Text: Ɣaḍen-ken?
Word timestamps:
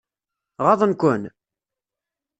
Ɣaḍen-ken? 0.65 1.23